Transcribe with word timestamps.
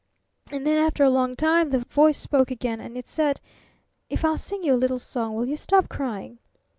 "And 0.51 0.65
then 0.65 0.79
after 0.79 1.03
a 1.03 1.11
long 1.11 1.35
time 1.35 1.69
the 1.69 1.77
Voice 1.77 2.17
spoke 2.17 2.49
again 2.49 2.81
and 2.81 2.97
it 2.97 3.05
said, 3.05 3.39
'If 4.09 4.25
I'll 4.25 4.35
sing 4.35 4.63
you 4.63 4.73
a 4.73 4.73
little 4.75 4.97
song, 4.97 5.35
will 5.35 5.45
you 5.45 5.55
stop 5.55 5.89
crying?' 5.89 6.39